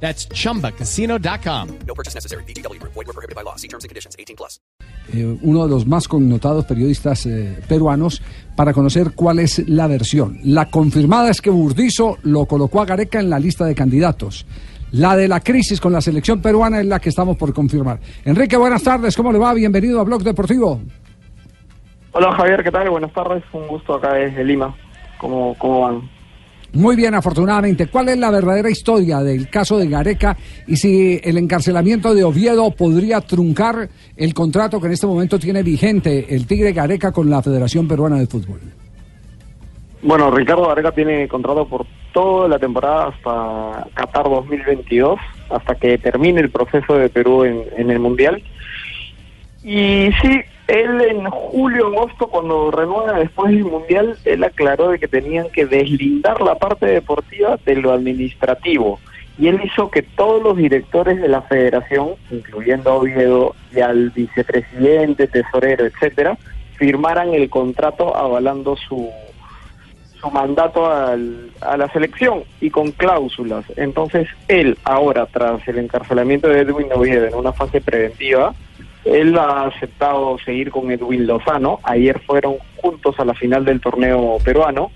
[0.00, 1.68] That's chumbacasino.com.
[1.86, 2.44] No purchase necessary.
[2.44, 2.80] BGW.
[2.82, 3.56] Void were prohibited by law.
[3.56, 4.14] See terms and conditions.
[4.18, 4.60] 18 plus.
[5.14, 8.20] eh, uno de los más connotados periodistas eh, peruanos,
[8.56, 10.38] para conocer cuál es la versión.
[10.44, 14.46] La confirmada es que Burdizo lo colocó a Gareca en la lista de candidatos.
[14.92, 18.00] La de la crisis con la selección peruana es la que estamos por confirmar.
[18.24, 19.52] Enrique, buenas tardes, ¿cómo le va?
[19.54, 20.80] Bienvenido a Blog Deportivo.
[22.12, 22.88] Hola Javier, ¿qué tal?
[22.90, 24.74] Buenas tardes, un gusto acá desde Lima.
[25.18, 26.10] ¿Cómo, cómo van?
[26.76, 27.86] Muy bien, afortunadamente.
[27.86, 32.70] ¿Cuál es la verdadera historia del caso de Gareca y si el encarcelamiento de Oviedo
[32.70, 37.42] podría truncar el contrato que en este momento tiene vigente el Tigre Gareca con la
[37.42, 38.60] Federación Peruana de Fútbol?
[40.02, 46.42] Bueno, Ricardo Vargas tiene contrato por toda la temporada hasta Qatar 2022, hasta que termine
[46.42, 48.42] el proceso de Perú en, en el Mundial.
[49.64, 55.08] Y sí, él en julio, agosto, cuando renueva después del Mundial, él aclaró de que
[55.08, 58.98] tenían que deslindar la parte deportiva de lo administrativo.
[59.38, 64.10] Y él hizo que todos los directores de la federación, incluyendo a Oviedo y al
[64.10, 66.38] vicepresidente, tesorero, etcétera,
[66.76, 69.10] firmaran el contrato avalando su,
[70.20, 73.64] su mandato al- a la selección y con cláusulas.
[73.76, 78.54] Entonces, él ahora, tras el encarcelamiento de Edwin Oviedo en una fase preventiva,
[79.06, 81.78] él ha aceptado seguir con Edwin Lozano.
[81.84, 84.90] Ayer fueron juntos a la final del torneo peruano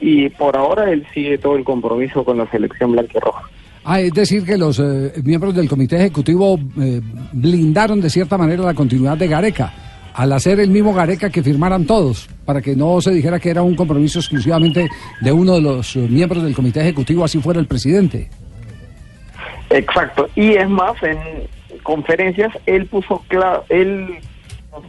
[0.00, 3.42] y por ahora él sigue todo el compromiso con la selección blanquirroja.
[3.84, 7.00] Ah, es decir, que los eh, miembros del comité ejecutivo eh,
[7.32, 9.72] blindaron de cierta manera la continuidad de Gareca,
[10.14, 13.62] al hacer el mismo Gareca que firmaran todos, para que no se dijera que era
[13.62, 14.88] un compromiso exclusivamente
[15.20, 18.28] de uno de los eh, miembros del comité ejecutivo, así fuera el presidente.
[19.70, 20.28] Exacto.
[20.34, 21.18] Y es más, en
[21.88, 23.24] conferencias él puso
[23.70, 24.18] él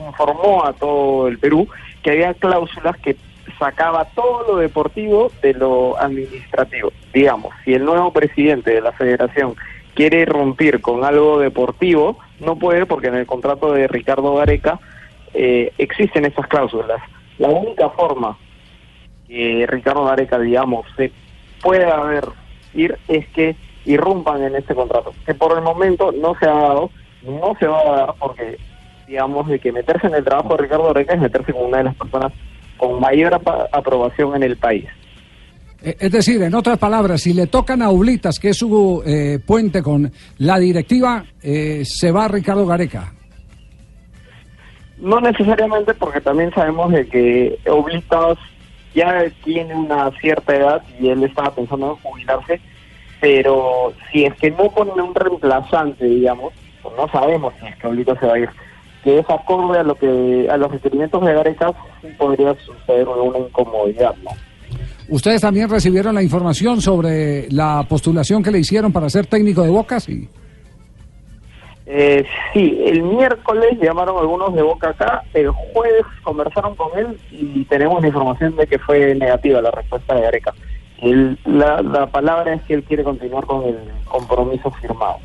[0.06, 1.66] informó a todo el Perú
[2.04, 3.16] que había cláusulas que
[3.58, 6.92] sacaba todo lo deportivo de lo administrativo.
[7.14, 9.56] Digamos, si el nuevo presidente de la federación
[9.94, 14.78] quiere romper con algo deportivo, no puede porque en el contrato de Ricardo Gareca
[15.34, 17.02] eh, existen esas cláusulas.
[17.38, 18.38] La única forma
[19.26, 21.14] que Ricardo Gareca, digamos, se
[21.62, 22.26] pueda ver
[22.74, 23.56] ir es que
[23.86, 26.90] irrumpan en este contrato, que por el momento no se ha dado,
[27.24, 28.58] no se va a dar porque,
[29.08, 31.84] digamos, de que meterse en el trabajo de Ricardo Gareca es meterse con una de
[31.86, 32.34] las personas
[32.78, 33.40] con mayor
[33.72, 34.86] aprobación en el país.
[35.82, 39.40] Eh, Es decir, en otras palabras, si le tocan a Ublitas, que es su eh,
[39.46, 43.14] puente con la directiva, eh, se va Ricardo Gareca.
[44.98, 48.38] No necesariamente porque también sabemos de que Oblitas
[48.94, 52.60] ya tiene una cierta edad y él estaba pensando en jubilarse,
[53.20, 57.88] pero si es que no ponen un reemplazante, digamos, pues no sabemos si es que
[57.88, 58.50] Oblitas se va a ir,
[59.04, 63.40] que es acorde a lo que a los requerimientos de Gareca, sí podría suceder una
[63.40, 64.32] incomodidad, ¿no?
[65.10, 69.70] ¿Ustedes también recibieron la información sobre la postulación que le hicieron para ser técnico de
[69.70, 70.00] Boca?
[70.00, 70.30] Sí.
[71.88, 77.66] Eh, sí, el miércoles llamaron algunos de Boca acá, el jueves conversaron con él y
[77.66, 80.54] tenemos la información de que fue negativa la respuesta de Gareca.
[81.02, 85.18] Él- la, la palabra es que él quiere continuar con el compromiso firmado.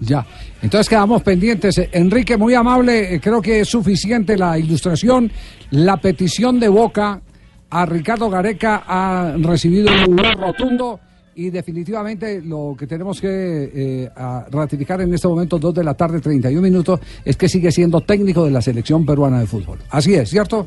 [0.00, 0.24] Ya.
[0.62, 1.78] Entonces quedamos pendientes.
[1.92, 5.30] Enrique, muy amable, creo que es suficiente la ilustración.
[5.70, 7.20] La petición de Boca
[7.68, 10.98] a Ricardo Gareca ha recibido un lugar rotundo
[11.34, 14.10] y definitivamente lo que tenemos que eh,
[14.50, 18.44] ratificar en este momento, 2 de la tarde, 31 minutos, es que sigue siendo técnico
[18.44, 19.78] de la selección peruana de fútbol.
[19.90, 20.66] Así es, ¿cierto?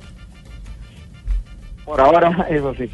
[1.85, 2.89] Por ahora, eso sí.